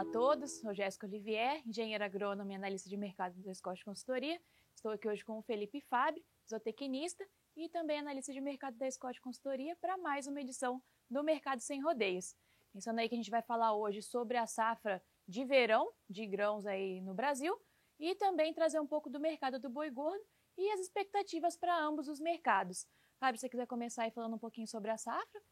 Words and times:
Olá 0.00 0.08
a 0.08 0.12
todos, 0.12 0.52
sou 0.52 0.72
Jéssica 0.72 1.06
Olivier, 1.06 1.60
engenheira 1.68 2.06
agrônoma 2.06 2.50
e 2.50 2.56
analista 2.56 2.88
de 2.88 2.96
mercado 2.96 3.38
da 3.42 3.52
Scott 3.52 3.84
Consultoria. 3.84 4.40
Estou 4.74 4.92
aqui 4.92 5.06
hoje 5.06 5.22
com 5.22 5.38
o 5.38 5.42
Felipe 5.42 5.78
Fábio, 5.82 6.24
zootecnista 6.48 7.22
e 7.54 7.68
também 7.68 7.98
analista 7.98 8.32
de 8.32 8.40
mercado 8.40 8.78
da 8.78 8.90
Scott 8.90 9.20
Consultoria 9.20 9.76
para 9.76 9.98
mais 9.98 10.26
uma 10.26 10.40
edição 10.40 10.82
do 11.10 11.22
Mercado 11.22 11.60
Sem 11.60 11.82
Rodeios. 11.82 12.34
Pensando 12.72 12.98
aí 12.98 13.10
que 13.10 13.14
a 13.14 13.18
gente 13.18 13.30
vai 13.30 13.42
falar 13.42 13.74
hoje 13.74 14.00
sobre 14.00 14.38
a 14.38 14.46
safra 14.46 15.02
de 15.28 15.44
verão 15.44 15.92
de 16.08 16.26
grãos 16.26 16.64
aí 16.64 17.02
no 17.02 17.12
Brasil 17.12 17.54
e 17.98 18.14
também 18.14 18.54
trazer 18.54 18.80
um 18.80 18.86
pouco 18.86 19.10
do 19.10 19.20
mercado 19.20 19.58
do 19.58 19.68
boi 19.68 19.90
gordo 19.90 20.24
e 20.56 20.70
as 20.70 20.80
expectativas 20.80 21.58
para 21.58 21.78
ambos 21.78 22.08
os 22.08 22.20
mercados. 22.20 22.86
Fábio, 23.18 23.38
se 23.38 23.42
você 23.42 23.50
quiser 23.50 23.66
começar 23.66 24.04
aí 24.04 24.10
falando 24.10 24.36
um 24.36 24.38
pouquinho 24.38 24.66
sobre 24.66 24.90
a 24.90 24.96
safra? 24.96 25.42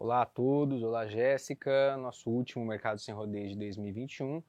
Olá 0.00 0.22
a 0.22 0.26
todos, 0.26 0.80
olá 0.80 1.08
Jéssica, 1.08 1.96
nosso 1.96 2.30
último 2.30 2.64
Mercado 2.64 3.00
Sem 3.00 3.12
Rodeios 3.12 3.50
de 3.50 3.58
2021. 3.58 4.40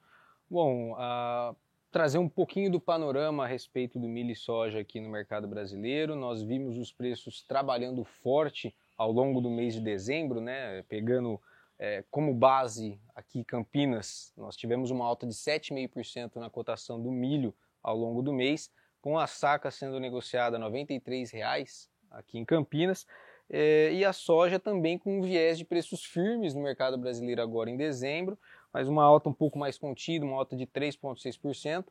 Bom, 0.47 0.91
uh, 0.91 1.55
trazer 1.89 2.19
um 2.19 2.29
pouquinho 2.29 2.71
do 2.71 2.79
panorama 2.79 3.45
a 3.45 3.47
respeito 3.47 3.97
do 3.97 4.07
milho 4.07 4.29
e 4.29 4.35
soja 4.35 4.79
aqui 4.79 4.99
no 4.99 5.09
mercado 5.09 5.47
brasileiro. 5.47 6.15
Nós 6.15 6.43
vimos 6.43 6.77
os 6.77 6.93
preços 6.93 7.41
trabalhando 7.41 8.03
forte 8.03 8.75
ao 8.95 9.11
longo 9.11 9.41
do 9.41 9.49
mês 9.49 9.73
de 9.73 9.81
dezembro, 9.81 10.39
né? 10.39 10.83
Pegando 10.83 11.41
é, 11.79 12.03
como 12.11 12.31
base 12.31 13.01
aqui 13.15 13.43
Campinas, 13.43 14.31
nós 14.37 14.55
tivemos 14.55 14.91
uma 14.91 15.03
alta 15.03 15.25
de 15.25 15.33
7,5% 15.33 16.35
na 16.35 16.51
cotação 16.51 17.01
do 17.01 17.11
milho 17.11 17.55
ao 17.81 17.97
longo 17.97 18.21
do 18.21 18.31
mês, 18.31 18.71
com 19.01 19.17
a 19.17 19.25
saca 19.25 19.71
sendo 19.71 19.99
negociada 19.99 20.59
R$ 20.59 20.63
93,00 20.65 21.89
aqui 22.11 22.37
em 22.37 22.45
Campinas 22.45 23.07
é, 23.49 23.91
e 23.91 24.05
a 24.05 24.13
soja 24.13 24.59
também 24.59 24.97
com 24.97 25.17
um 25.17 25.21
viés 25.21 25.57
de 25.57 25.65
preços 25.65 26.03
firmes 26.03 26.53
no 26.53 26.61
mercado 26.61 26.97
brasileiro 26.97 27.41
agora 27.41 27.69
em 27.69 27.77
dezembro, 27.77 28.37
mas 28.71 28.87
uma 28.87 29.03
alta 29.03 29.29
um 29.29 29.33
pouco 29.33 29.57
mais 29.57 29.77
contida, 29.77 30.25
uma 30.25 30.37
alta 30.37 30.55
de 30.55 30.67
3,6%, 30.67 31.85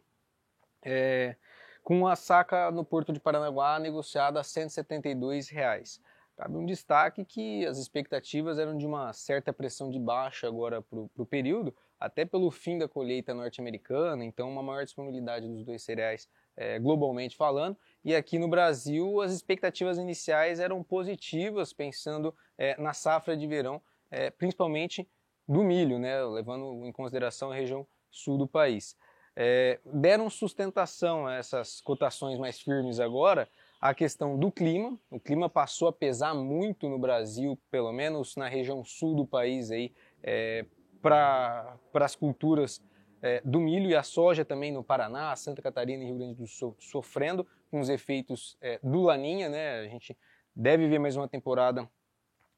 é, 0.82 1.34
com 1.82 2.06
a 2.06 2.14
saca 2.14 2.70
no 2.70 2.84
Porto 2.84 3.12
de 3.12 3.18
Paranaguá 3.18 3.78
negociada 3.78 4.38
a 4.38 4.44
172 4.44 5.48
reais. 5.48 6.00
Cabe 6.36 6.56
um 6.56 6.64
destaque 6.64 7.24
que 7.24 7.66
as 7.66 7.78
expectativas 7.78 8.60
eram 8.60 8.78
de 8.78 8.86
uma 8.86 9.12
certa 9.12 9.52
pressão 9.52 9.90
de 9.90 9.98
baixa 9.98 10.46
agora 10.46 10.80
para 10.80 11.00
o 11.00 11.26
período, 11.26 11.74
até 11.98 12.24
pelo 12.24 12.48
fim 12.52 12.78
da 12.78 12.86
colheita 12.86 13.34
norte-americana, 13.34 14.24
então 14.24 14.48
uma 14.48 14.62
maior 14.62 14.84
disponibilidade 14.84 15.48
dos 15.48 15.64
dois 15.64 15.82
cereais 15.82 16.28
é, 16.56 16.78
globalmente 16.78 17.36
falando, 17.36 17.76
e 18.04 18.14
aqui 18.14 18.38
no 18.38 18.48
Brasil, 18.48 19.20
as 19.20 19.32
expectativas 19.32 19.98
iniciais 19.98 20.60
eram 20.60 20.82
positivas, 20.82 21.72
pensando 21.72 22.34
é, 22.56 22.80
na 22.80 22.92
safra 22.92 23.36
de 23.36 23.46
verão, 23.46 23.82
é, 24.10 24.30
principalmente 24.30 25.08
do 25.46 25.62
milho, 25.64 25.98
né, 25.98 26.22
levando 26.24 26.84
em 26.84 26.92
consideração 26.92 27.50
a 27.50 27.54
região 27.54 27.86
sul 28.10 28.38
do 28.38 28.46
país. 28.46 28.96
É, 29.34 29.78
deram 29.84 30.28
sustentação 30.28 31.26
a 31.26 31.36
essas 31.36 31.80
cotações 31.80 32.38
mais 32.38 32.60
firmes 32.60 32.98
agora 32.98 33.48
a 33.80 33.94
questão 33.94 34.36
do 34.36 34.50
clima. 34.50 34.98
O 35.10 35.20
clima 35.20 35.48
passou 35.48 35.88
a 35.88 35.92
pesar 35.92 36.34
muito 36.34 36.88
no 36.88 36.98
Brasil, 36.98 37.58
pelo 37.70 37.92
menos 37.92 38.36
na 38.36 38.48
região 38.48 38.84
sul 38.84 39.14
do 39.14 39.26
país, 39.26 39.70
aí, 39.70 39.92
é, 40.22 40.66
para 41.00 41.78
as 41.94 42.16
culturas 42.16 42.82
é, 43.22 43.40
do 43.44 43.60
milho 43.60 43.88
e 43.88 43.94
a 43.94 44.02
soja 44.02 44.44
também 44.44 44.72
no 44.72 44.82
Paraná, 44.82 45.34
Santa 45.36 45.62
Catarina 45.62 46.02
e 46.02 46.06
Rio 46.06 46.18
Grande 46.18 46.34
do 46.34 46.46
Sul 46.46 46.76
sofrendo 46.78 47.46
com 47.70 47.80
os 47.80 47.88
efeitos 47.88 48.56
é, 48.60 48.78
do 48.82 49.02
Laninha, 49.02 49.48
né? 49.48 49.80
A 49.80 49.88
gente 49.88 50.16
deve 50.54 50.86
ver 50.88 50.98
mais 50.98 51.16
uma 51.16 51.28
temporada 51.28 51.88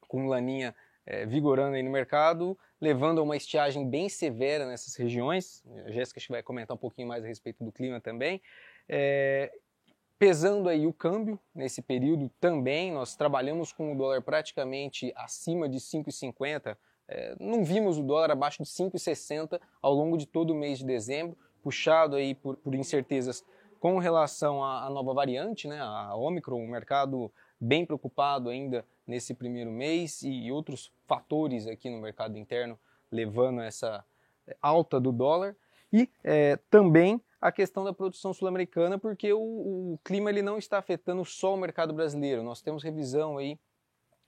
com 0.08 0.26
Laninha 0.26 0.74
é, 1.06 1.26
vigorando 1.26 1.76
aí 1.76 1.82
no 1.82 1.90
mercado, 1.90 2.58
levando 2.80 3.20
a 3.20 3.22
uma 3.22 3.36
estiagem 3.36 3.88
bem 3.88 4.08
severa 4.08 4.66
nessas 4.66 4.94
regiões. 4.94 5.62
A 5.86 5.90
Jéssica 5.90 6.20
vai 6.28 6.42
comentar 6.42 6.76
um 6.76 6.80
pouquinho 6.80 7.08
mais 7.08 7.24
a 7.24 7.26
respeito 7.26 7.62
do 7.64 7.72
clima 7.72 8.00
também. 8.00 8.40
É, 8.88 9.52
pesando 10.18 10.68
aí 10.68 10.86
o 10.86 10.92
câmbio 10.92 11.38
nesse 11.54 11.82
período 11.82 12.30
também, 12.40 12.92
nós 12.92 13.16
trabalhamos 13.16 13.72
com 13.72 13.92
o 13.92 13.96
dólar 13.96 14.22
praticamente 14.22 15.12
acima 15.16 15.68
de 15.68 15.78
5,50 15.78 16.76
é, 17.10 17.34
não 17.40 17.64
vimos 17.64 17.98
o 17.98 18.04
dólar 18.04 18.30
abaixo 18.30 18.62
de 18.62 18.68
5,60 18.68 19.60
ao 19.82 19.92
longo 19.92 20.16
de 20.16 20.26
todo 20.26 20.52
o 20.52 20.54
mês 20.54 20.78
de 20.78 20.86
dezembro, 20.86 21.36
puxado 21.60 22.14
aí 22.14 22.36
por, 22.36 22.56
por 22.56 22.72
incertezas 22.72 23.44
com 23.80 23.98
relação 23.98 24.62
à, 24.62 24.90
nova 24.90 25.14
variante, 25.14 25.66
né, 25.66 25.80
a 25.80 26.14
Omicron, 26.14 26.62
o 26.62 26.68
mercado 26.68 27.32
bem 27.58 27.86
preocupado 27.86 28.50
ainda 28.50 28.84
nesse 29.06 29.32
primeiro 29.32 29.70
mês 29.72 30.22
e, 30.22 30.52
outros 30.52 30.92
fatores 31.06 31.66
aqui 31.66 31.88
no 31.88 31.98
mercado 31.98 32.36
interno 32.36 32.78
levando 33.10 33.62
essa 33.62 34.04
é, 34.46 34.54
alta 34.60 35.00
do 35.00 35.10
dólar 35.10 35.56
e 35.90 36.08
é, 36.22 36.56
também 36.70 37.20
a 37.40 37.50
questão 37.50 37.82
da 37.82 37.92
produção 37.92 38.34
sul-americana, 38.34 38.98
porque 38.98 39.32
o, 39.32 39.40
o, 39.40 39.98
clima 40.04 40.28
ele 40.28 40.42
não 40.42 40.58
está 40.58 40.78
afetando 40.78 41.24
só 41.24 41.54
o 41.54 41.56
mercado 41.56 41.94
brasileiro. 41.94 42.42
Nós 42.42 42.60
temos 42.60 42.82
revisão 42.82 43.38
aí 43.38 43.58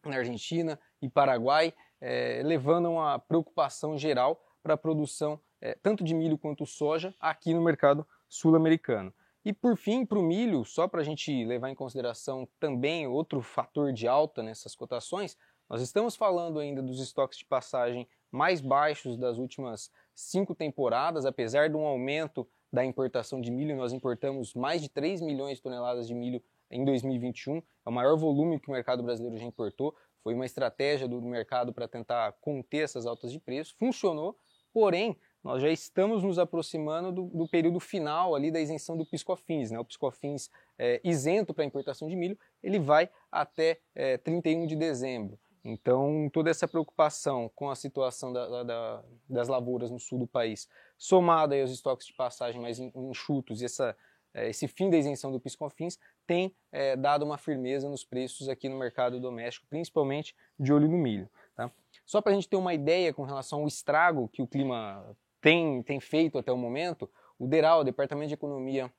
na 0.02 0.16
Argentina 0.16 0.80
e 1.00 1.10
Paraguai 1.10 1.74
é, 2.00 2.40
levando 2.42 2.86
a 2.86 2.90
uma 2.90 3.18
preocupação 3.18 3.98
geral 3.98 4.42
para 4.62 4.74
a 4.74 4.78
produção 4.78 5.38
é, 5.60 5.76
tanto 5.80 6.02
de 6.02 6.14
milho 6.14 6.38
quanto 6.38 6.64
soja 6.64 7.14
aqui 7.20 7.52
no 7.52 7.62
mercado 7.62 8.06
sul-americano. 8.28 9.12
E 9.44 9.52
por 9.52 9.76
fim, 9.76 10.06
para 10.06 10.18
o 10.18 10.22
milho, 10.22 10.64
só 10.64 10.86
para 10.86 11.00
a 11.00 11.04
gente 11.04 11.44
levar 11.44 11.68
em 11.68 11.74
consideração 11.74 12.48
também 12.60 13.06
outro 13.06 13.42
fator 13.42 13.92
de 13.92 14.06
alta 14.06 14.42
nessas 14.42 14.74
cotações, 14.74 15.36
nós 15.68 15.82
estamos 15.82 16.14
falando 16.14 16.60
ainda 16.60 16.82
dos 16.82 17.00
estoques 17.00 17.38
de 17.38 17.44
passagem 17.44 18.06
mais 18.30 18.60
baixos 18.60 19.16
das 19.16 19.38
últimas 19.38 19.90
cinco 20.14 20.54
temporadas, 20.54 21.26
apesar 21.26 21.68
de 21.68 21.76
um 21.76 21.86
aumento 21.86 22.46
da 22.72 22.84
importação 22.84 23.40
de 23.40 23.50
milho, 23.50 23.76
nós 23.76 23.92
importamos 23.92 24.54
mais 24.54 24.80
de 24.80 24.88
3 24.88 25.20
milhões 25.20 25.56
de 25.56 25.62
toneladas 25.62 26.06
de 26.06 26.14
milho 26.14 26.42
em 26.70 26.84
2021, 26.84 27.58
é 27.58 27.62
o 27.84 27.92
maior 27.92 28.16
volume 28.16 28.58
que 28.58 28.68
o 28.68 28.72
mercado 28.72 29.02
brasileiro 29.02 29.36
já 29.36 29.44
importou. 29.44 29.94
Foi 30.22 30.34
uma 30.34 30.46
estratégia 30.46 31.06
do 31.06 31.20
mercado 31.20 31.72
para 31.72 31.86
tentar 31.86 32.32
conter 32.40 32.84
essas 32.84 33.04
altas 33.04 33.30
de 33.30 33.38
preço, 33.38 33.74
funcionou, 33.78 34.38
porém, 34.72 35.18
nós 35.42 35.60
já 35.60 35.68
estamos 35.68 36.22
nos 36.22 36.38
aproximando 36.38 37.10
do, 37.10 37.24
do 37.24 37.48
período 37.48 37.80
final 37.80 38.34
ali 38.34 38.50
da 38.50 38.60
isenção 38.60 38.96
do 38.96 39.04
piscofins. 39.04 39.70
Né? 39.70 39.78
O 39.78 39.84
piscofins 39.84 40.48
é, 40.78 41.00
isento 41.02 41.52
para 41.52 41.64
importação 41.64 42.08
de 42.08 42.16
milho, 42.16 42.38
ele 42.62 42.78
vai 42.78 43.08
até 43.30 43.78
é, 43.94 44.16
31 44.18 44.66
de 44.66 44.76
dezembro. 44.76 45.38
Então, 45.64 46.28
toda 46.32 46.50
essa 46.50 46.66
preocupação 46.66 47.50
com 47.54 47.70
a 47.70 47.76
situação 47.76 48.32
da, 48.32 48.64
da, 48.64 49.04
das 49.28 49.48
lavouras 49.48 49.90
no 49.90 49.98
sul 49.98 50.18
do 50.18 50.26
país, 50.26 50.68
somada 50.98 51.60
aos 51.60 51.70
estoques 51.70 52.06
de 52.06 52.14
passagem 52.14 52.60
mais 52.60 52.80
enxutos 52.80 53.62
e 53.62 53.64
essa 53.64 53.96
é, 54.34 54.48
esse 54.48 54.66
fim 54.66 54.88
da 54.88 54.96
isenção 54.96 55.30
do 55.30 55.40
PiscoFins 55.40 55.98
tem 56.26 56.54
é, 56.70 56.96
dado 56.96 57.24
uma 57.24 57.36
firmeza 57.36 57.88
nos 57.88 58.04
preços 58.04 58.48
aqui 58.48 58.68
no 58.68 58.78
mercado 58.78 59.20
doméstico, 59.20 59.66
principalmente 59.68 60.34
de 60.58 60.72
olho 60.72 60.88
no 60.88 60.96
milho. 60.96 61.28
Tá? 61.54 61.70
Só 62.06 62.20
para 62.20 62.32
a 62.32 62.34
gente 62.34 62.48
ter 62.48 62.56
uma 62.56 62.72
ideia 62.72 63.12
com 63.12 63.24
relação 63.24 63.60
ao 63.60 63.68
estrago 63.68 64.28
que 64.28 64.40
o 64.40 64.46
clima 64.46 65.16
tem, 65.42 65.82
tem 65.82 66.00
feito 66.00 66.38
até 66.38 66.50
o 66.50 66.56
momento, 66.56 67.10
o 67.38 67.46
DERAL, 67.46 67.84
Departamento 67.84 68.28
de 68.28 68.34
Economia, 68.34 68.90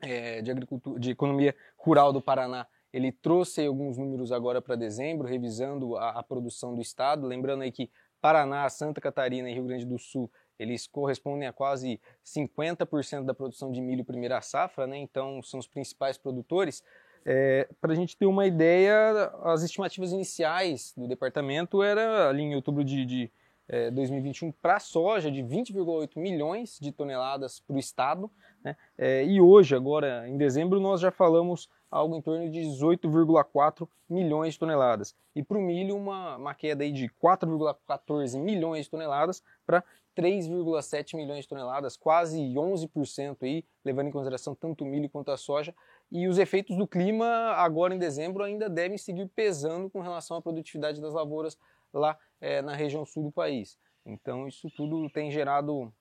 é, 0.00 0.42
de, 0.42 0.50
Agricultura, 0.50 1.00
de 1.00 1.10
Economia 1.10 1.56
Rural 1.76 2.12
do 2.12 2.20
Paraná, 2.20 2.66
ele 2.92 3.10
trouxe 3.10 3.64
alguns 3.64 3.96
números 3.96 4.30
agora 4.30 4.60
para 4.60 4.76
dezembro, 4.76 5.26
revisando 5.26 5.96
a, 5.96 6.10
a, 6.10 6.22
produção 6.22 6.74
do 6.74 6.82
estado. 6.82 7.26
Lembrando 7.26 7.62
aí 7.62 7.72
que 7.72 7.90
Paraná, 8.20 8.68
Santa 8.68 9.00
Catarina 9.00 9.48
e 9.48 9.54
Rio 9.54 9.64
Grande 9.64 9.86
do 9.86 9.98
Sul 9.98 10.30
eles 10.58 10.86
correspondem 10.86 11.48
a 11.48 11.52
quase 11.54 11.98
50% 12.22 13.24
da 13.24 13.32
produção 13.32 13.72
de 13.72 13.80
milho 13.80 14.04
primeira 14.04 14.42
safra, 14.42 14.86
né? 14.86 14.98
então 14.98 15.42
são 15.42 15.58
os 15.58 15.66
principais 15.66 16.18
produtores. 16.18 16.84
É, 17.24 17.66
Para 17.80 17.92
a 17.92 17.96
gente 17.96 18.14
ter 18.14 18.26
uma 18.26 18.46
ideia, 18.46 19.32
as 19.42 19.62
estimativas 19.62 20.12
iniciais 20.12 20.92
do 20.94 21.08
departamento 21.08 21.82
era 21.82 22.28
ali 22.28 22.42
em 22.42 22.54
outubro 22.54 22.84
de, 22.84 23.06
de 23.06 23.32
é, 23.70 23.88
2021 23.90 24.50
para 24.50 24.76
a 24.76 24.80
soja 24.80 25.30
de 25.30 25.42
20,8 25.42 26.16
milhões 26.16 26.76
de 26.80 26.90
toneladas 26.90 27.60
para 27.60 27.76
o 27.76 27.78
estado, 27.78 28.28
né? 28.64 28.76
é, 28.98 29.24
e 29.24 29.40
hoje, 29.40 29.76
agora 29.76 30.28
em 30.28 30.36
dezembro, 30.36 30.80
nós 30.80 31.00
já 31.00 31.12
falamos 31.12 31.70
algo 31.88 32.16
em 32.16 32.20
torno 32.20 32.50
de 32.50 32.60
18,4 32.60 33.88
milhões 34.08 34.54
de 34.54 34.58
toneladas. 34.58 35.14
E 35.34 35.42
para 35.42 35.56
o 35.56 35.60
milho, 35.60 35.96
uma, 35.96 36.36
uma 36.36 36.54
queda 36.54 36.82
aí 36.82 36.90
de 36.90 37.08
4,14 37.22 38.38
milhões 38.40 38.86
de 38.86 38.90
toneladas 38.90 39.42
para 39.64 39.84
3,7 40.16 41.16
milhões 41.16 41.42
de 41.42 41.48
toneladas, 41.48 41.96
quase 41.96 42.36
11% 42.38 43.36
aí, 43.42 43.64
levando 43.84 44.08
em 44.08 44.12
consideração 44.12 44.54
tanto 44.54 44.84
o 44.84 44.86
milho 44.86 45.08
quanto 45.08 45.30
a 45.30 45.36
soja. 45.36 45.72
E 46.10 46.26
os 46.26 46.38
efeitos 46.38 46.76
do 46.76 46.88
clima 46.88 47.26
agora 47.52 47.94
em 47.94 47.98
dezembro 47.98 48.42
ainda 48.42 48.68
devem 48.68 48.98
seguir 48.98 49.28
pesando 49.28 49.88
com 49.88 50.00
relação 50.00 50.36
à 50.36 50.42
produtividade 50.42 51.00
das 51.00 51.14
lavouras 51.14 51.56
lá 51.92 52.18
é, 52.40 52.62
na 52.62 52.74
região 52.74 53.04
sul 53.04 53.24
do 53.24 53.32
país. 53.32 53.78
Então 54.04 54.48
isso 54.48 54.70
tudo 54.76 55.08
tem 55.10 55.30
gerado 55.30 55.92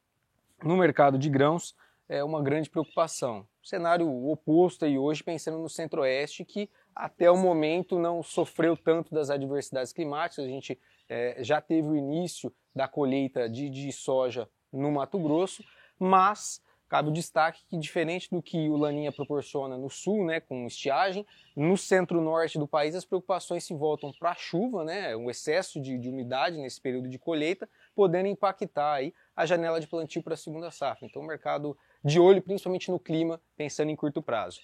no 0.64 0.78
mercado 0.78 1.18
de 1.18 1.30
grãos 1.30 1.76
é, 2.10 2.24
uma 2.24 2.42
grande 2.42 2.70
preocupação. 2.70 3.48
Cenário 3.64 4.10
oposto 4.28 4.84
aí 4.84 4.98
hoje 4.98 5.24
pensando 5.24 5.60
no 5.60 5.70
centro-oeste 5.70 6.44
que 6.44 6.70
até 6.96 7.30
o 7.30 7.38
momento 7.38 8.00
não 8.00 8.24
sofreu 8.24 8.76
tanto 8.76 9.14
das 9.14 9.30
adversidades 9.30 9.94
climáticas. 9.94 10.44
A 10.44 10.50
gente 10.50 10.80
é, 11.08 11.38
já 11.44 11.62
teve 11.62 11.88
o 11.88 11.96
início 11.96 12.52
da 12.76 12.88
colheita 12.88 13.48
de, 13.48 13.70
de 13.70 13.92
soja 13.92 14.50
no 14.74 14.92
Mato 14.92 15.20
Grosso, 15.20 15.64
mas 16.00 16.62
cabe 16.90 17.10
o 17.10 17.14
destaque 17.14 17.64
que, 17.70 17.78
diferente 17.78 18.30
do 18.32 18.42
que 18.42 18.68
o 18.68 18.76
Laninha 18.76 19.12
proporciona 19.12 19.78
no 19.78 19.90
sul, 19.90 20.26
né, 20.26 20.40
com 20.40 20.66
estiagem, 20.66 21.26
no 21.56 21.78
centro-norte 21.78 22.58
do 22.58 22.68
país 22.68 22.96
as 22.96 23.06
preocupações 23.06 23.64
se 23.64 23.74
voltam 23.74 24.12
para 24.12 24.32
a 24.32 24.36
chuva, 24.36 24.84
né, 24.84 25.16
um 25.16 25.30
excesso 25.30 25.80
de, 25.80 25.98
de, 25.98 26.10
umidade 26.10 26.58
nesse 26.58 26.82
período 26.82 27.08
de 27.08 27.20
colheita, 27.20 27.70
podendo 27.96 28.28
impactar 28.28 28.96
aí 28.96 29.14
a 29.36 29.46
janela 29.46 29.80
de 29.80 29.88
plantio 29.88 30.24
para 30.24 30.34
a 30.34 30.38
segunda 30.38 30.72
safra. 30.72 31.06
Então, 31.06 31.22
o 31.22 31.28
mercado 31.28 31.78
de 32.04 32.20
olho 32.20 32.42
principalmente 32.42 32.90
no 32.90 33.00
clima, 33.00 33.40
pensando 33.56 33.92
em 33.92 33.96
curto 33.96 34.22
prazo. 34.22 34.60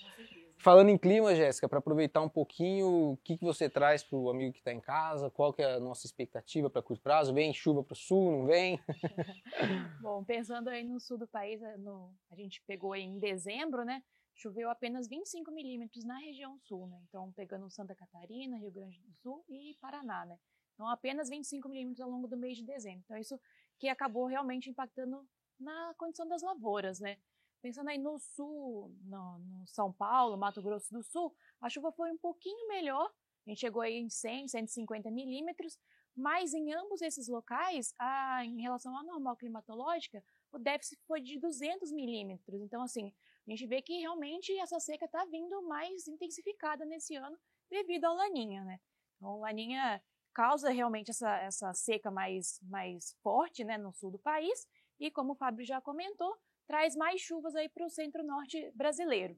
Falando 0.58 0.90
em 0.90 0.98
clima, 0.98 1.36
Jéssica, 1.36 1.70
para 1.70 1.80
aproveitar 1.80 2.22
um 2.22 2.30
pouquinho, 2.30 3.12
o 3.12 3.18
que, 3.18 3.38
que 3.38 3.44
você 3.44 3.70
traz 3.70 4.04
para 4.04 4.18
o 4.18 4.30
amigo 4.30 4.54
que 4.54 4.60
está 4.60 4.72
em 4.72 4.80
casa? 4.80 5.30
Qual 5.30 5.54
que 5.54 5.62
é 5.62 5.74
a 5.74 5.80
nossa 5.80 6.06
expectativa 6.06 6.70
para 6.70 6.82
curto 6.82 7.04
prazo? 7.04 7.34
Vem 7.34 7.54
chuva 7.54 7.84
para 7.84 7.94
o 7.94 7.96
sul, 7.96 8.32
não 8.32 8.46
vem? 8.46 8.80
Bom, 10.02 10.24
pensando 10.24 10.70
aí 10.70 10.84
no 10.84 11.00
sul 11.00 11.18
do 11.18 11.28
país, 11.28 11.62
eh, 11.62 11.78
no, 11.78 12.14
a 12.32 12.36
gente 12.36 12.64
pegou 12.66 12.96
em 12.96 13.20
dezembro, 13.20 13.84
né? 13.84 14.02
Choveu 14.34 14.70
apenas 14.70 15.08
25 15.08 15.52
milímetros 15.52 16.04
na 16.04 16.18
região 16.18 16.58
sul, 16.60 16.88
né? 16.88 17.00
Então, 17.08 17.32
pegando 17.34 17.70
Santa 17.70 17.94
Catarina, 17.94 18.58
Rio 18.58 18.72
Grande 18.72 19.00
do 19.00 19.14
Sul 19.22 19.46
e 19.48 19.78
Paraná, 19.80 20.26
né? 20.26 20.38
Então, 20.74 20.88
apenas 20.88 21.30
25 21.30 21.70
milímetros 21.70 22.02
ao 22.02 22.10
longo 22.10 22.28
do 22.28 22.36
mês 22.36 22.58
de 22.58 22.66
dezembro. 22.66 23.02
Então, 23.06 23.18
isso 23.18 23.40
que 23.78 23.88
acabou 23.88 24.26
realmente 24.26 24.70
impactando 24.70 25.26
na 25.60 25.94
condição 25.98 26.28
das 26.28 26.42
lavouras, 26.42 27.00
né? 27.00 27.18
Pensando 27.66 27.90
aí 27.90 27.98
no 27.98 28.20
sul, 28.20 28.96
no, 29.06 29.40
no, 29.40 29.66
São 29.66 29.92
Paulo, 29.92 30.38
Mato 30.38 30.62
Grosso 30.62 30.94
do 30.94 31.02
Sul, 31.02 31.36
a 31.60 31.68
chuva 31.68 31.92
foi 31.92 32.12
um 32.12 32.18
pouquinho 32.20 32.68
melhor. 32.68 33.12
A 33.44 33.50
gente 33.50 33.62
chegou 33.62 33.82
aí 33.82 33.96
em 33.96 34.08
100, 34.08 34.50
150 34.50 35.10
milímetros, 35.10 35.76
mas 36.16 36.54
em 36.54 36.72
ambos 36.76 37.02
esses 37.02 37.28
locais, 37.28 37.92
a, 37.98 38.46
em 38.46 38.62
relação 38.62 38.96
à 38.96 39.02
normal 39.02 39.36
climatológica, 39.36 40.24
o 40.52 40.60
déficit 40.60 41.02
foi 41.08 41.22
de 41.22 41.40
200 41.40 41.92
milímetros. 41.92 42.62
Então, 42.62 42.84
assim, 42.84 43.12
a 43.48 43.50
gente 43.50 43.66
vê 43.66 43.82
que 43.82 43.98
realmente 43.98 44.56
essa 44.60 44.80
seca 44.80 45.06
está 45.06 45.26
vindo 45.26 45.60
mais 45.64 46.08
intensificada 46.08 46.86
nesse 46.86 47.16
ano 47.16 47.36
devido 47.68 48.06
ao 48.06 48.16
Laninha, 48.16 48.64
né? 48.64 48.80
Então, 49.18 49.40
Laninha 49.40 50.04
causa 50.36 50.70
realmente 50.70 51.10
essa, 51.10 51.36
essa 51.40 51.74
seca 51.74 52.12
mais, 52.12 52.60
mais 52.62 53.18
forte 53.24 53.64
né, 53.64 53.76
no 53.76 53.92
sul 53.92 54.12
do 54.12 54.20
país 54.20 54.68
e, 55.00 55.10
como 55.10 55.34
o 55.34 55.36
Fábio 55.36 55.66
já 55.66 55.82
comentou, 55.82 56.38
traz 56.68 56.96
mais 56.96 57.22
chuvas 57.22 57.56
aí 57.56 57.70
para 57.70 57.86
o 57.86 57.90
centro-norte 57.90 58.72
brasileiro. 58.76 59.36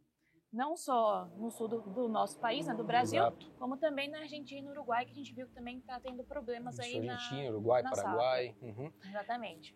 Não 0.52 0.78
só 0.78 1.26
no 1.36 1.52
sul 1.52 1.68
do, 1.68 1.82
do 1.82 2.08
nosso 2.08 2.40
país, 2.40 2.66
né, 2.66 2.74
do 2.74 2.84
Brasil, 2.84 3.22
Exato. 3.22 3.52
como 3.60 3.78
também 3.78 4.10
na 4.10 4.20
Argentina 4.20 4.62
e 4.62 4.64
no 4.64 4.72
Uruguai, 4.72 5.06
que 5.06 5.12
a 5.12 5.16
gente 5.16 5.34
viu 5.34 5.46
que 5.48 5.54
também 5.54 5.80
está 5.80 6.00
tendo 6.00 6.24
problemas 6.24 6.80
aí 6.80 7.02
na 7.02 7.14
Argentina, 7.14 7.50
Uruguai, 7.50 7.84
na 7.84 7.90
Paraguai. 7.92 8.56
Uhum. 8.62 8.92
Exatamente. 9.10 9.76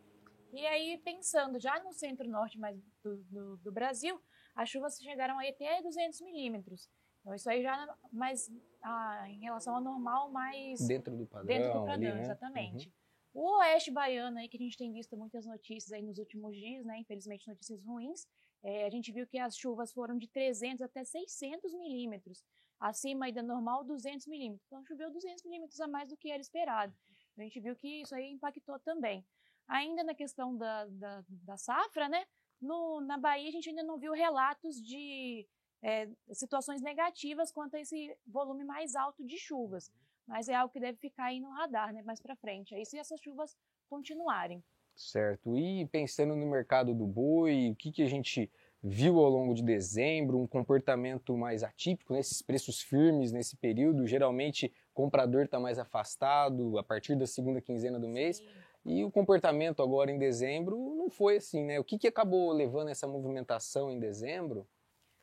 E 0.54 0.66
aí, 0.66 0.98
pensando 1.04 1.60
já 1.60 1.82
no 1.84 1.92
centro-norte 1.94 2.58
mais 2.58 2.78
do, 3.04 3.18
do, 3.24 3.58
do, 3.58 3.72
Brasil, 3.72 4.20
as 4.56 4.70
chuvas 4.70 4.98
chegaram 4.98 5.38
aí 5.40 5.50
até 5.50 5.82
200 5.82 6.22
milímetros. 6.22 6.90
Então, 7.20 7.34
isso 7.34 7.50
aí 7.50 7.62
já, 7.62 7.98
mais 8.12 8.50
ah, 8.84 9.26
em 9.30 9.42
relação 9.42 9.76
ao 9.76 9.82
normal, 9.82 10.32
mais... 10.32 10.86
Dentro 10.88 11.16
do 11.16 11.26
padrão. 11.28 11.48
Dentro 11.48 11.68
do 11.68 11.86
padrão, 11.86 11.94
ali, 11.94 12.14
né? 12.14 12.22
exatamente. 12.22 12.88
Uhum. 12.88 12.94
O 13.34 13.60
Oeste 13.60 13.90
Baiano 13.90 14.40
aí, 14.40 14.50
que 14.50 14.58
a 14.58 14.60
gente 14.60 14.78
tem 14.78 14.92
visto 14.92 15.16
muitas 15.16 15.46
notícias 15.46 15.92
aí 15.94 16.02
nos 16.02 16.18
últimos 16.18 16.54
dias, 16.56 16.86
né? 16.86 16.98
Infelizmente 17.00 17.48
notícias 17.48 17.82
ruins. 17.84 18.28
É, 18.62 18.86
a 18.86 18.90
gente 18.90 19.12
viu 19.12 19.26
que 19.26 19.40
as 19.40 19.56
chuvas 19.56 19.92
foram 19.94 20.18
de 20.18 20.28
300 20.28 20.82
até 20.82 21.04
600 21.04 21.74
milímetros, 21.74 22.44
acima 22.80 23.32
da 23.32 23.42
normal 23.42 23.86
200 23.86 24.28
milímetros. 24.28 24.66
Então 24.68 24.86
choveu 24.86 25.10
200 25.12 25.46
milímetros 25.46 25.80
a 25.80 25.88
mais 25.88 26.10
do 26.10 26.18
que 26.18 26.30
era 26.30 26.42
esperado. 26.42 26.94
A 27.38 27.42
gente 27.42 27.60
viu 27.62 27.76
que 27.76 28.02
isso 28.02 28.14
aí 28.14 28.30
impactou 28.30 28.78
também. 28.80 29.26
Ainda 29.66 30.04
na 30.04 30.14
questão 30.14 30.56
da, 30.58 30.86
da, 30.88 31.24
da 31.30 31.58
safra, 31.58 32.10
né? 32.10 32.26
No, 32.62 33.00
na 33.00 33.18
Bahia 33.18 33.48
a 33.48 33.52
gente 33.52 33.70
ainda 33.70 33.82
não 33.82 33.98
viu 33.98 34.12
relatos 34.12 34.76
de 34.76 35.48
é, 35.82 36.10
situações 36.34 36.82
negativas 36.82 37.50
quanto 37.50 37.76
a 37.76 37.80
esse 37.80 38.14
volume 38.28 38.66
mais 38.66 38.94
alto 38.94 39.26
de 39.26 39.38
chuvas 39.38 39.90
mas 40.32 40.48
é 40.48 40.56
algo 40.56 40.72
que 40.72 40.80
deve 40.80 40.98
ficar 40.98 41.26
aí 41.26 41.42
no 41.42 41.50
radar, 41.50 41.94
né, 41.94 42.02
mais 42.04 42.22
para 42.22 42.36
frente. 42.38 42.74
Aí 42.74 42.86
se 42.86 42.98
essas 42.98 43.20
chuvas 43.20 43.56
continuarem. 43.90 44.64
Certo. 44.96 45.58
E 45.58 45.86
pensando 45.88 46.36
no 46.36 46.46
mercado 46.46 46.94
do 46.94 47.06
boi, 47.06 47.70
o 47.72 47.76
que, 47.76 47.92
que 47.92 48.02
a 48.02 48.08
gente 48.08 48.50
viu 48.82 49.20
ao 49.20 49.30
longo 49.30 49.54
de 49.54 49.62
dezembro, 49.62 50.40
um 50.40 50.48
comportamento 50.48 51.38
mais 51.38 51.64
atípico, 51.64 52.14
né? 52.14 52.20
esses 52.20 52.42
preços 52.42 52.82
firmes 52.82 53.32
nesse 53.32 53.56
período, 53.58 54.08
geralmente 54.08 54.68
o 54.92 54.94
comprador 54.94 55.44
está 55.44 55.60
mais 55.60 55.78
afastado 55.78 56.78
a 56.80 56.84
partir 56.84 57.16
da 57.16 57.28
segunda 57.28 57.62
quinzena 57.62 58.00
do 58.00 58.08
mês. 58.08 58.38
Sim. 58.38 58.46
E 58.84 59.04
o 59.04 59.12
comportamento 59.12 59.84
agora 59.84 60.12
em 60.12 60.18
dezembro 60.18 60.96
não 60.96 61.10
foi 61.10 61.38
assim, 61.38 61.64
né? 61.64 61.80
O 61.80 61.84
que, 61.84 62.00
que 62.00 62.08
acabou 62.08 62.52
levando 62.52 62.90
essa 62.90 63.08
movimentação 63.08 63.92
em 63.92 64.00
dezembro? 64.00 64.68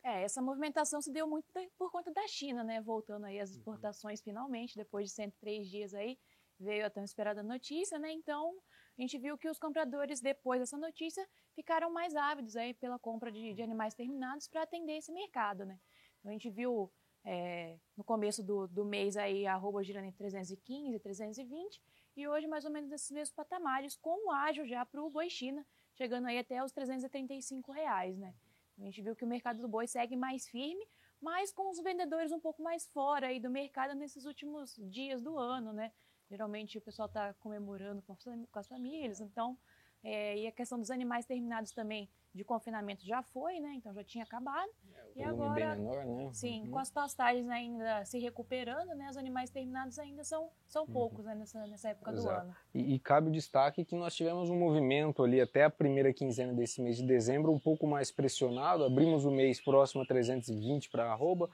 É, 0.09 0.23
essa 0.23 0.41
movimentação 0.41 1.03
se 1.03 1.13
deu 1.13 1.29
muito 1.29 1.47
por 1.77 1.93
conta 1.93 2.11
da 2.11 2.27
China, 2.27 2.65
né? 2.65 2.81
Voltando 2.81 3.27
aí 3.27 3.39
as 3.39 3.51
uhum. 3.51 3.57
exportações 3.59 4.23
finalmente, 4.23 4.75
depois 4.75 5.09
de 5.09 5.13
103 5.13 5.69
dias 5.69 5.93
aí, 5.93 6.19
veio 6.59 6.87
a 6.87 6.91
tão 6.91 7.05
esperada 7.05 7.43
notícia, 7.43 7.99
né? 7.99 8.11
Então, 8.11 8.57
a 8.97 9.03
gente 9.03 9.19
viu 9.19 9.37
que 9.37 9.51
os 9.51 9.59
compradores, 9.59 10.23
depois 10.23 10.61
dessa 10.61 10.79
notícia, 10.79 11.29
ficaram 11.55 11.93
mais 11.93 12.17
ávidos 12.17 12.57
aí 12.57 12.73
pela 12.73 12.99
compra 12.99 13.31
de, 13.31 13.53
de 13.53 13.63
animais 13.63 13.93
terminados 13.95 14.49
para 14.49 14.63
atender 14.63 14.97
esse 14.97 15.13
mercado, 15.13 15.67
né? 15.67 15.79
Então, 16.19 16.31
a 16.31 16.33
gente 16.33 16.49
viu 16.49 16.91
é, 17.23 17.79
no 17.95 18.03
começo 18.03 18.43
do, 18.43 18.67
do 18.67 18.87
mês 18.87 19.15
aí 19.15 19.47
a 19.47 19.57
arroba 19.57 19.85
girando 19.85 20.07
em 20.07 20.13
315, 20.13 20.97
e 20.97 20.99
320, 20.99 21.83
e 22.17 22.27
hoje 22.27 22.47
mais 22.47 22.65
ou 22.65 22.71
menos 22.71 22.89
nesses 22.89 23.11
mesmos 23.11 23.35
patamares, 23.35 23.95
com 23.95 24.27
o 24.27 24.33
ágio 24.33 24.67
já 24.67 24.87
para 24.87 25.03
o 25.03 25.11
boi 25.11 25.29
China, 25.29 25.67
chegando 25.95 26.29
aí 26.29 26.39
até 26.39 26.65
os 26.65 26.73
335 26.73 27.73
reais, 27.73 28.17
né? 28.17 28.35
A 28.79 28.83
gente 28.83 29.03
viu 29.03 29.17
que 29.17 29.25
o 29.25 29.29
mercado 29.29 29.61
do 29.61 29.69
boi 29.69 29.87
segue 29.87 30.17
mais 30.17 30.49
firme, 30.49 30.87
mas 31.21 31.53
com 31.53 31.69
os 31.69 31.79
vendedores 31.81 32.31
um 32.31 32.41
pouco 32.41 32.63
mais 32.63 32.87
fora 32.87 33.27
aí 33.27 33.41
do 33.41 33.51
mercado 33.51 33.95
nesses 33.95 34.25
últimos 34.25 34.77
dias 34.79 35.21
do 35.21 35.37
ano, 35.37 35.73
né? 35.73 35.93
Geralmente 36.31 36.79
o 36.79 36.81
pessoal 36.81 37.07
está 37.07 37.35
comemorando 37.35 38.03
com 38.03 38.59
as 38.59 38.69
famílias, 38.69 39.21
então 39.21 39.59
é, 40.03 40.39
e 40.39 40.47
a 40.47 40.53
questão 40.53 40.79
dos 40.79 40.91
animais 40.91 41.27
terminados 41.27 41.73
também 41.73 42.09
de 42.35 42.45
confinamento 42.45 43.05
já 43.05 43.23
foi, 43.23 43.59
né? 43.59 43.75
Então 43.77 43.93
já 43.93 44.05
tinha 44.05 44.23
acabado. 44.23 44.71
É, 45.17 45.21
e 45.21 45.23
agora, 45.25 45.75
menor, 45.75 46.07
né? 46.07 46.31
sim, 46.33 46.63
uhum. 46.63 46.71
com 46.71 46.79
as 46.79 46.91
pastagens 46.91 47.49
ainda 47.49 48.05
se 48.05 48.19
recuperando, 48.19 48.95
né? 48.95 49.09
Os 49.11 49.17
animais 49.17 49.51
terminados 49.51 49.99
ainda 49.99 50.23
são, 50.23 50.51
são 50.69 50.85
uhum. 50.85 50.93
poucos 50.93 51.25
né? 51.25 51.35
nessa, 51.35 51.67
nessa 51.67 51.89
época 51.89 52.13
Exato. 52.13 52.29
do 52.29 52.41
ano. 52.43 52.57
E, 52.75 52.95
e, 52.95 52.99
cabe 52.99 53.29
o 53.29 53.33
destaque 53.33 53.85
que 53.85 53.97
nós 53.97 54.15
tivemos 54.15 54.51
um 54.51 54.57
movimento 54.57 55.23
ali 55.23 55.41
até 55.41 55.65
a 55.65 55.71
primeira 55.71 56.13
quinzena 56.13 56.53
desse 56.53 56.81
mês 56.81 56.97
de 56.97 57.07
dezembro, 57.07 57.53
um 57.53 57.59
pouco 57.59 57.87
mais 57.87 58.13
pressionado. 58.13 58.85
Abrimos 58.85 59.25
o 59.25 59.31
mês 59.31 59.61
próximo 59.61 60.03
a 60.03 60.07
320 60.07 60.91
para 60.91 61.11
arroba 61.11 61.51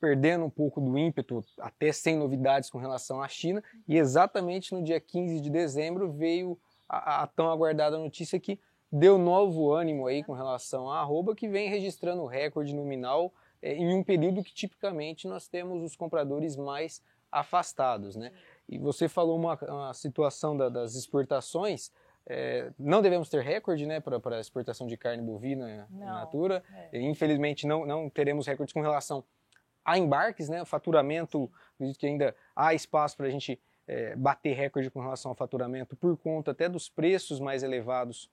perdendo 0.00 0.44
um 0.44 0.50
pouco 0.50 0.80
do 0.80 0.96
ímpeto, 0.96 1.44
até 1.58 1.92
sem 1.92 2.16
novidades 2.16 2.70
com 2.70 2.78
relação 2.78 3.20
à 3.20 3.28
China, 3.28 3.62
e 3.86 3.96
exatamente 3.96 4.72
no 4.72 4.82
dia 4.82 5.00
15 5.00 5.40
de 5.40 5.50
dezembro 5.50 6.12
veio 6.12 6.56
a, 6.88 7.22
a 7.22 7.26
tão 7.26 7.50
aguardada 7.50 7.98
notícia 7.98 8.38
que 8.40 8.58
deu 8.90 9.18
novo 9.18 9.72
ânimo 9.72 10.06
aí 10.06 10.24
com 10.24 10.32
relação 10.32 10.90
à 10.90 11.00
arroba, 11.00 11.34
que 11.34 11.48
vem 11.48 11.68
registrando 11.68 12.24
recorde 12.26 12.74
nominal 12.74 13.32
é, 13.60 13.74
em 13.74 13.94
um 13.94 14.02
período 14.02 14.42
que 14.42 14.52
tipicamente 14.52 15.28
nós 15.28 15.46
temos 15.46 15.82
os 15.82 15.94
compradores 15.94 16.56
mais 16.56 17.02
afastados, 17.30 18.16
né? 18.16 18.32
E 18.68 18.78
você 18.78 19.08
falou 19.08 19.36
uma, 19.36 19.58
uma 19.62 19.94
situação 19.94 20.56
da, 20.56 20.68
das 20.68 20.94
exportações, 20.94 21.92
é, 22.26 22.70
não 22.78 23.00
devemos 23.00 23.30
ter 23.30 23.42
recorde 23.42 23.86
né, 23.86 24.00
para 24.00 24.38
exportação 24.38 24.86
de 24.86 24.96
carne 24.98 25.22
bovina 25.22 25.88
in 25.90 25.98
natura. 25.98 26.62
É. 26.92 27.00
Infelizmente, 27.00 27.66
não, 27.66 27.86
não 27.86 28.10
teremos 28.10 28.46
recordes 28.46 28.72
com 28.72 28.82
relação 28.82 29.24
a 29.82 29.96
embarques, 29.96 30.50
né, 30.50 30.62
faturamento, 30.66 31.50
acredito 31.74 31.98
que 31.98 32.06
ainda 32.06 32.36
há 32.54 32.74
espaço 32.74 33.16
para 33.16 33.26
a 33.26 33.30
gente 33.30 33.58
é, 33.88 34.14
bater 34.14 34.54
recorde 34.54 34.90
com 34.90 35.00
relação 35.00 35.30
ao 35.30 35.34
faturamento 35.34 35.96
por 35.96 36.16
conta 36.16 36.50
até 36.50 36.68
dos 36.68 36.88
preços 36.88 37.40
mais 37.40 37.62
elevados 37.62 38.30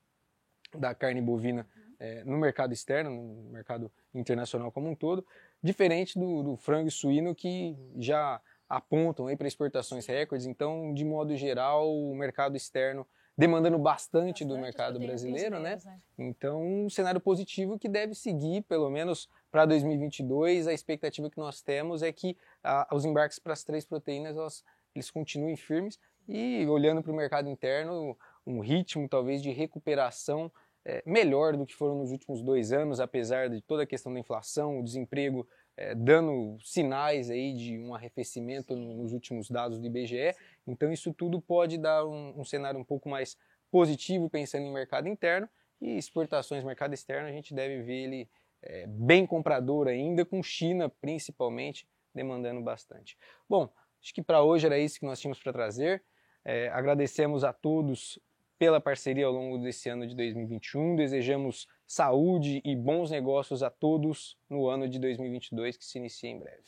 da 0.78 0.94
carne 0.94 1.22
bovina 1.22 1.66
é, 1.98 2.24
no 2.26 2.38
mercado 2.38 2.74
externo, 2.74 3.10
no 3.10 3.50
mercado 3.50 3.90
internacional 4.14 4.72
como 4.72 4.90
um 4.90 4.96
todo, 4.96 5.26
diferente 5.64 6.20
do, 6.20 6.44
do 6.44 6.58
frango 6.58 6.90
e 6.90 6.92
suíno 6.92 7.34
que 7.34 7.76
já 7.98 8.42
apontam 8.68 9.34
para 9.38 9.48
exportações 9.48 10.06
recordes. 10.06 10.46
Então, 10.46 10.94
de 10.94 11.06
modo 11.06 11.36
geral, 11.38 11.90
o 11.90 12.14
mercado 12.16 12.58
externo 12.58 13.08
demandando 13.38 13.78
bastante, 13.78 14.44
bastante 14.44 14.46
do 14.46 14.58
mercado 14.58 15.00
brasileiro, 15.00 15.60
né? 15.60 15.78
né? 15.84 16.00
Então, 16.18 16.64
um 16.64 16.90
cenário 16.90 17.20
positivo 17.20 17.78
que 17.78 17.90
deve 17.90 18.16
seguir, 18.16 18.62
pelo 18.64 18.90
menos 18.90 19.30
para 19.52 19.66
2022. 19.66 20.68
A 20.68 20.74
expectativa 20.74 21.30
que 21.30 21.38
nós 21.38 21.62
temos 21.62 22.02
é 22.02 22.12
que 22.12 22.38
ah, 22.64 22.88
os 22.94 23.04
embarques 23.04 23.38
para 23.38 23.54
as 23.54 23.64
três 23.64 23.86
proteínas 23.86 24.38
elas 24.38 24.64
eles 24.96 25.12
continuem 25.12 25.56
firmes 25.56 26.00
e 26.28 26.66
olhando 26.68 27.04
para 27.04 27.12
o 27.12 27.16
mercado 27.16 27.50
interno, 27.50 28.18
um 28.46 28.60
ritmo 28.60 29.08
talvez 29.08 29.42
de 29.42 29.52
recuperação 29.52 30.52
é, 30.84 31.04
melhor 31.06 31.58
do 31.58 31.66
que 31.66 31.76
foram 31.76 31.98
nos 31.98 32.12
últimos 32.12 32.42
dois 32.42 32.72
anos, 32.72 33.00
apesar 33.00 33.50
de 33.50 33.62
toda 33.62 33.84
a 33.84 33.88
questão 33.88 34.14
da 34.14 34.20
inflação, 34.20 34.80
o 34.80 34.84
desemprego 34.84 35.48
é, 35.76 35.94
dando 35.96 36.58
sinais 36.64 37.30
aí 37.30 37.54
de 37.54 37.78
um 37.80 37.94
arrefecimento 37.94 38.76
nos 38.76 39.12
últimos 39.12 39.50
dados 39.50 39.80
do 39.80 39.86
IBGE. 39.86 40.36
Então 40.66 40.92
isso 40.92 41.14
tudo 41.14 41.42
pode 41.42 41.78
dar 41.78 42.06
um, 42.06 42.40
um 42.40 42.46
cenário 42.46 42.80
um 42.80 42.84
pouco 42.84 43.10
mais 43.10 43.38
positivo 43.72 44.30
pensando 44.30 44.64
em 44.64 44.72
mercado 44.72 45.08
interno 45.08 45.50
e 45.82 45.98
exportações, 45.98 46.64
mercado 46.64 46.94
externo, 46.94 47.28
a 47.28 47.32
gente 47.32 47.54
deve 47.54 47.82
ver 47.82 48.04
ele 48.04 48.30
é, 48.62 48.88
bem 48.88 49.26
comprador 49.26 49.88
ainda, 49.88 50.24
com 50.24 50.42
China 50.42 50.90
principalmente 50.90 51.88
demandando 52.14 52.62
bastante. 52.62 53.18
Bom, 53.50 53.70
acho 54.06 54.14
que 54.14 54.22
para 54.22 54.44
hoje 54.44 54.68
era 54.68 54.78
isso 54.78 55.00
que 55.00 55.06
nós 55.06 55.20
tínhamos 55.20 55.42
para 55.42 55.52
trazer. 55.52 56.04
É, 56.44 56.70
agradecemos 56.70 57.44
a 57.44 57.52
todos 57.52 58.20
pela 58.60 58.80
parceria 58.80 59.26
ao 59.26 59.34
longo 59.34 59.58
desse 59.58 59.90
ano 59.90 60.06
de 60.06 60.16
2021. 60.16 60.96
Desejamos 60.96 61.68
saúde 61.88 62.62
e 62.64 62.76
bons 62.76 63.10
negócios 63.10 63.64
a 63.64 63.70
todos 63.72 64.38
no 64.48 64.68
ano 64.68 64.88
de 64.88 65.00
2022 65.00 65.76
que 65.76 65.84
se 65.84 65.98
inicia 65.98 66.30
em 66.30 66.38
breve. 66.38 66.62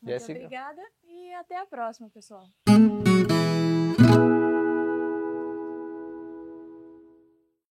Muito 0.00 0.12
Jessica. 0.12 0.38
obrigada 0.38 0.82
e 1.02 1.34
até 1.34 1.58
a 1.58 1.66
próxima, 1.66 2.08
pessoal. 2.08 2.46